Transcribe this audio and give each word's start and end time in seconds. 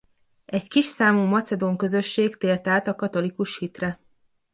Egy 0.45 0.67
kis 0.69 0.85
számú 0.85 1.21
macedón 1.21 1.77
közösség 1.77 2.37
tért 2.37 2.67
át 2.67 2.87
a 2.87 2.95
katolikus 2.95 3.57
hitre. 3.57 3.99